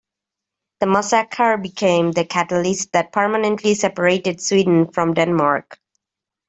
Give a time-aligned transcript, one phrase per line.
[0.79, 5.79] The massacre became the catalyst that permanently separated Sweden from Denmark.